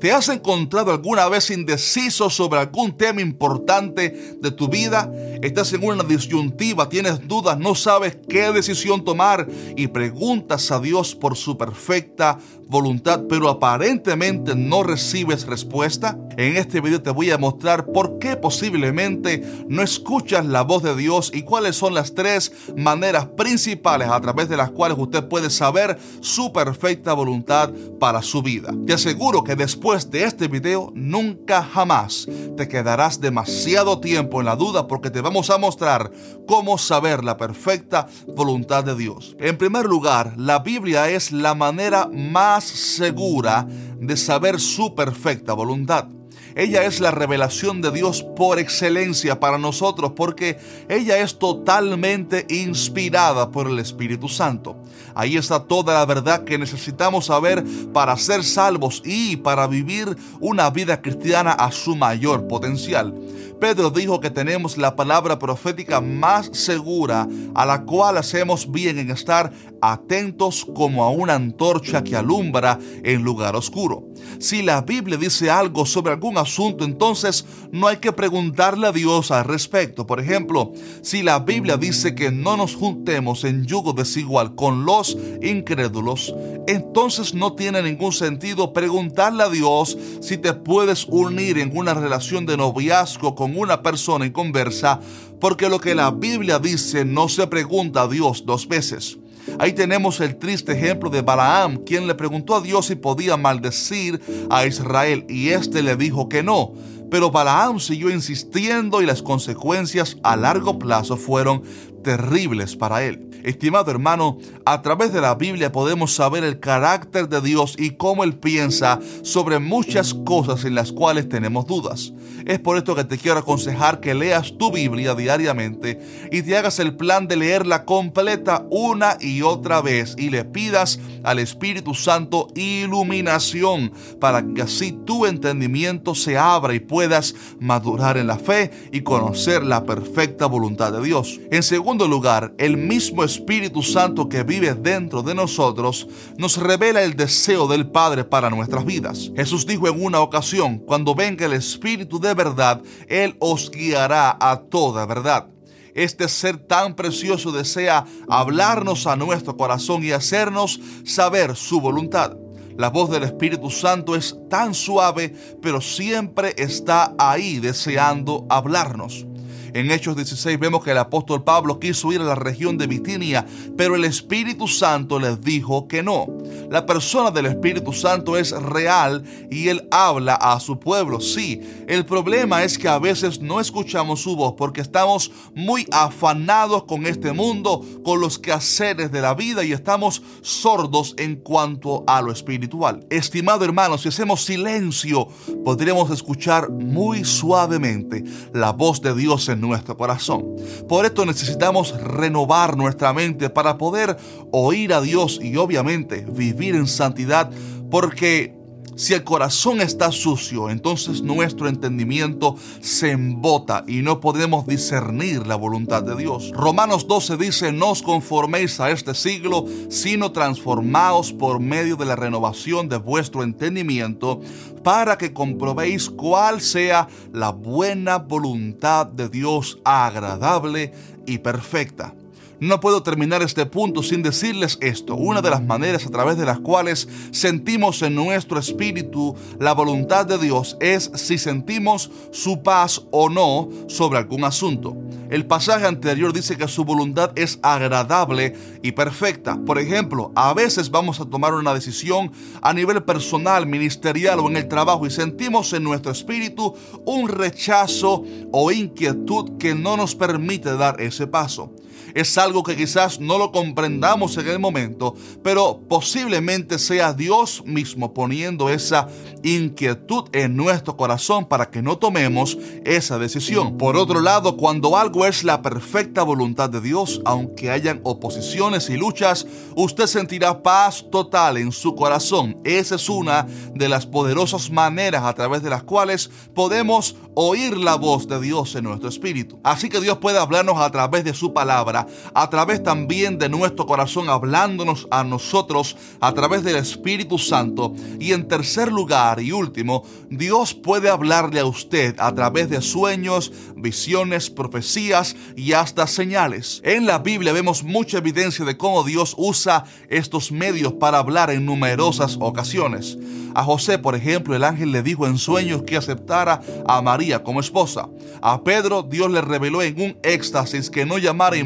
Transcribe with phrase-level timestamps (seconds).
[0.00, 5.12] ¿Te has encontrado alguna vez indeciso sobre algún tema importante de tu vida?
[5.42, 11.14] Estás en una disyuntiva, tienes dudas, no sabes qué decisión tomar y preguntas a Dios
[11.14, 12.38] por su perfecta
[12.68, 16.18] voluntad, pero aparentemente no recibes respuesta.
[16.36, 20.94] En este video te voy a mostrar por qué posiblemente no escuchas la voz de
[20.94, 25.48] Dios y cuáles son las tres maneras principales a través de las cuales usted puede
[25.48, 28.74] saber su perfecta voluntad para su vida.
[28.86, 32.28] Te aseguro que después de este video nunca jamás
[32.60, 36.12] te quedarás demasiado tiempo en la duda porque te vamos a mostrar
[36.46, 39.34] cómo saber la perfecta voluntad de Dios.
[39.38, 43.66] En primer lugar, la Biblia es la manera más segura
[43.98, 46.08] de saber su perfecta voluntad.
[46.54, 50.58] Ella es la revelación de Dios por excelencia para nosotros porque
[50.88, 54.76] ella es totalmente inspirada por el Espíritu Santo.
[55.14, 60.70] Ahí está toda la verdad que necesitamos saber para ser salvos y para vivir una
[60.70, 63.14] vida cristiana a su mayor potencial.
[63.60, 69.10] Pedro dijo que tenemos la palabra profética más segura a la cual hacemos bien en
[69.10, 74.09] estar atentos como a una antorcha que alumbra en lugar oscuro.
[74.38, 79.30] Si la Biblia dice algo sobre algún asunto, entonces no hay que preguntarle a Dios
[79.30, 80.06] al respecto.
[80.06, 85.16] Por ejemplo, si la Biblia dice que no nos juntemos en yugo desigual con los
[85.42, 86.34] incrédulos,
[86.66, 92.46] entonces no tiene ningún sentido preguntarle a Dios si te puedes unir en una relación
[92.46, 95.00] de noviazgo con una persona en conversa,
[95.40, 99.18] porque lo que la Biblia dice no se pregunta a Dios dos veces.
[99.58, 104.20] Ahí tenemos el triste ejemplo de Balaam, quien le preguntó a Dios si podía maldecir
[104.50, 106.72] a Israel y éste le dijo que no.
[107.10, 111.62] Pero Balaam siguió insistiendo y las consecuencias a largo plazo fueron
[112.02, 113.30] terribles para él.
[113.42, 118.22] Estimado hermano, a través de la Biblia podemos saber el carácter de Dios y cómo
[118.22, 122.12] Él piensa sobre muchas cosas en las cuales tenemos dudas.
[122.46, 126.78] Es por esto que te quiero aconsejar que leas tu Biblia diariamente y te hagas
[126.78, 132.48] el plan de leerla completa una y otra vez y le pidas al Espíritu Santo
[132.54, 139.00] iluminación para que así tu entendimiento se abra y puedas madurar en la fe y
[139.00, 141.40] conocer la perfecta voluntad de Dios.
[141.50, 146.06] En segundo lugar, el mismo Espíritu Santo que vive dentro de nosotros
[146.38, 149.30] nos revela el deseo del Padre para nuestras vidas.
[149.34, 154.60] Jesús dijo en una ocasión, cuando venga el Espíritu de verdad, Él os guiará a
[154.60, 155.48] toda verdad.
[155.94, 162.36] Este ser tan precioso desea hablarnos a nuestro corazón y hacernos saber su voluntad.
[162.76, 169.26] La voz del Espíritu Santo es tan suave, pero siempre está ahí deseando hablarnos.
[169.74, 173.46] En Hechos 16 vemos que el apóstol Pablo quiso ir a la región de Bitinia,
[173.76, 176.26] pero el Espíritu Santo les dijo que no.
[176.70, 181.20] La persona del Espíritu Santo es real y él habla a su pueblo.
[181.20, 186.84] Sí, el problema es que a veces no escuchamos su voz porque estamos muy afanados
[186.84, 192.22] con este mundo, con los quehaceres de la vida y estamos sordos en cuanto a
[192.22, 193.06] lo espiritual.
[193.10, 195.28] Estimado hermano, si hacemos silencio,
[195.64, 200.56] podremos escuchar muy suavemente la voz de Dios en nuestro corazón.
[200.88, 204.16] Por esto necesitamos renovar nuestra mente para poder
[204.50, 207.50] oír a Dios y obviamente vivir en santidad
[207.90, 208.59] porque
[209.00, 215.56] si el corazón está sucio, entonces nuestro entendimiento se embota y no podemos discernir la
[215.56, 216.52] voluntad de Dios.
[216.52, 222.14] Romanos 12 dice, no os conforméis a este siglo, sino transformaos por medio de la
[222.14, 224.42] renovación de vuestro entendimiento,
[224.84, 230.92] para que comprobéis cuál sea la buena voluntad de Dios agradable
[231.24, 232.12] y perfecta.
[232.60, 235.14] No puedo terminar este punto sin decirles esto.
[235.14, 240.26] Una de las maneras a través de las cuales sentimos en nuestro espíritu la voluntad
[240.26, 244.94] de Dios es si sentimos su paz o no sobre algún asunto.
[245.30, 249.58] El pasaje anterior dice que su voluntad es agradable y perfecta.
[249.64, 254.58] Por ejemplo, a veces vamos a tomar una decisión a nivel personal, ministerial o en
[254.58, 256.74] el trabajo y sentimos en nuestro espíritu
[257.06, 258.22] un rechazo
[258.52, 261.72] o inquietud que no nos permite dar ese paso
[262.14, 268.14] es algo que quizás no lo comprendamos en el momento, pero posiblemente sea Dios mismo
[268.14, 269.08] poniendo esa
[269.42, 273.78] inquietud en nuestro corazón para que no tomemos esa decisión.
[273.78, 278.96] Por otro lado, cuando algo es la perfecta voluntad de Dios, aunque hayan oposiciones y
[278.96, 282.58] luchas, usted sentirá paz total en su corazón.
[282.64, 287.94] Esa es una de las poderosas maneras a través de las cuales podemos oír la
[287.94, 289.58] voz de Dios en nuestro espíritu.
[289.64, 291.99] Así que Dios puede hablarnos a través de su palabra
[292.34, 297.92] a través también de nuestro corazón, hablándonos a nosotros a través del Espíritu Santo.
[298.18, 303.52] Y en tercer lugar y último, Dios puede hablarle a usted a través de sueños,
[303.76, 306.80] visiones, profecías y hasta señales.
[306.84, 311.66] En la Biblia vemos mucha evidencia de cómo Dios usa estos medios para hablar en
[311.66, 313.18] numerosas ocasiones.
[313.54, 317.60] A José, por ejemplo, el ángel le dijo en sueños que aceptara a María como
[317.60, 318.08] esposa.
[318.40, 321.56] A Pedro, Dios le reveló en un éxtasis que no llamara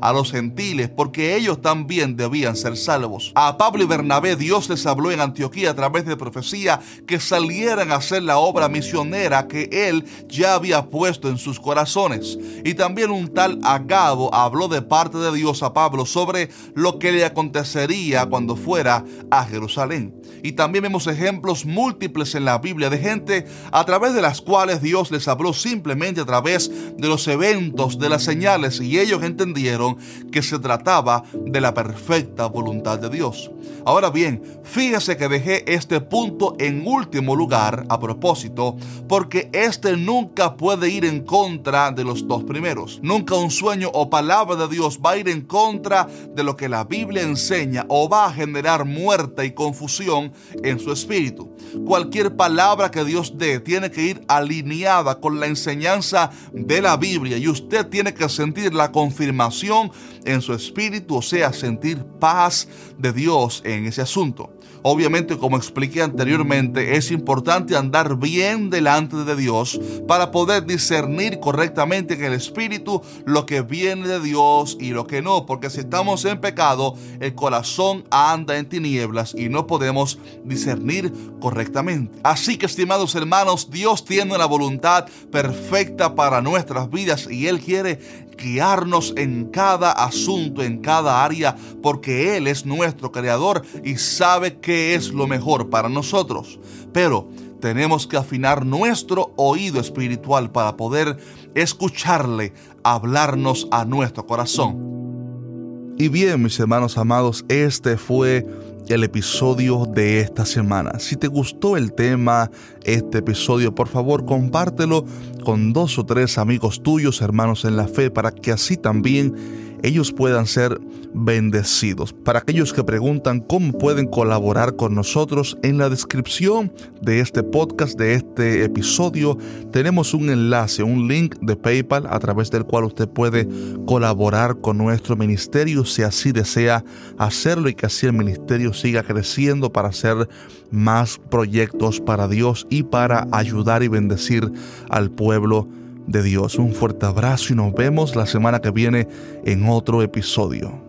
[0.00, 3.32] a los gentiles, porque ellos también debían ser salvos.
[3.34, 7.92] A Pablo y Bernabé, Dios les habló en Antioquía a través de profecía que salieran
[7.92, 12.38] a hacer la obra misionera que él ya había puesto en sus corazones.
[12.64, 17.12] Y también un tal Agabo habló de parte de Dios a Pablo sobre lo que
[17.12, 20.14] le acontecería cuando fuera a Jerusalén.
[20.42, 24.80] Y también vemos ejemplos múltiples en la Biblia de gente a través de las cuales
[24.80, 29.96] Dios les habló simplemente a través de los eventos, de las señales, y ellos entendieron
[30.32, 33.50] que se trataba de la perfecta voluntad de Dios.
[33.84, 38.76] Ahora bien, fíjese que dejé este punto en último lugar a propósito,
[39.08, 42.98] porque este nunca puede ir en contra de los dos primeros.
[43.02, 46.68] Nunca un sueño o palabra de Dios va a ir en contra de lo que
[46.68, 50.32] la Biblia enseña o va a generar muerte y confusión
[50.62, 51.48] en su espíritu.
[51.86, 57.38] Cualquier palabra que Dios dé tiene que ir alineada con la enseñanza de la Biblia
[57.38, 59.90] y usted tiene que sentir la confirmación
[60.26, 62.68] en su espíritu, o sea, sentir paz
[62.98, 64.52] de Dios en ese asunto.
[64.88, 72.14] Obviamente, como expliqué anteriormente, es importante andar bien delante de Dios para poder discernir correctamente
[72.14, 76.24] en el Espíritu lo que viene de Dios y lo que no, porque si estamos
[76.24, 82.20] en pecado, el corazón anda en tinieblas y no podemos discernir correctamente.
[82.22, 87.98] Así que, estimados hermanos, Dios tiene la voluntad perfecta para nuestras vidas y Él quiere
[88.36, 95.12] guiarnos en cada asunto, en cada área, porque Él es nuestro creador y sabe es
[95.12, 96.58] lo mejor para nosotros.
[96.92, 97.28] Pero
[97.60, 101.16] tenemos que afinar nuestro oído espiritual para poder
[101.54, 102.52] escucharle
[102.82, 105.94] hablarnos a nuestro corazón.
[105.98, 108.46] Y bien, mis hermanos amados, este fue
[108.88, 110.98] el episodio de esta semana.
[110.98, 112.50] Si te gustó el tema,
[112.84, 115.04] este episodio, por favor compártelo
[115.44, 120.12] con dos o tres amigos tuyos, hermanos en la fe, para que así también ellos
[120.12, 120.80] puedan ser
[121.14, 122.12] bendecidos.
[122.12, 127.98] Para aquellos que preguntan cómo pueden colaborar con nosotros, en la descripción de este podcast,
[127.98, 129.38] de este episodio,
[129.72, 133.48] tenemos un enlace, un link de PayPal a través del cual usted puede
[133.86, 136.84] colaborar con nuestro ministerio si así desea
[137.18, 140.28] hacerlo y que así el ministerio siga creciendo para hacer
[140.70, 144.52] más proyectos para Dios y para ayudar y bendecir
[144.90, 145.68] al pueblo
[146.06, 146.56] de Dios.
[146.56, 149.08] Un fuerte abrazo y nos vemos la semana que viene
[149.44, 150.85] en otro episodio.